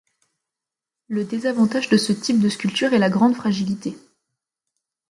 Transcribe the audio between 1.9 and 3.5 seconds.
ce type de sculpture est la grande